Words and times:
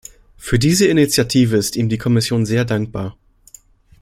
Für 0.35 0.57
diese 0.57 0.87
Initiative 0.87 1.57
ist 1.57 1.75
ihm 1.75 1.87
die 1.87 1.99
Kommission 1.99 2.43
sehr 2.47 2.65
dankbar. 2.65 3.15